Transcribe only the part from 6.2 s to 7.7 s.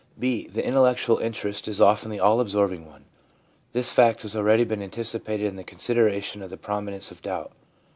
of the prominence of doubt.